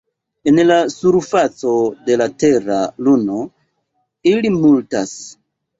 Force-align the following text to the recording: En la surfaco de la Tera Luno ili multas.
En 0.51 0.61
la 0.69 0.77
surfaco 0.93 1.75
de 2.09 2.17
la 2.23 2.29
Tera 2.45 2.81
Luno 3.09 3.47
ili 4.35 4.55
multas. 4.61 5.19